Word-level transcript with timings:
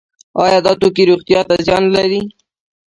آیا 0.43 0.59
دا 0.65 0.71
توکي 0.79 1.03
روغتیا 1.09 1.39
ته 1.47 1.55
زیان 1.65 1.83
لري؟ 1.95 2.21